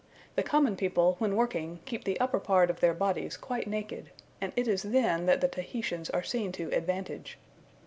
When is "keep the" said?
1.85-2.19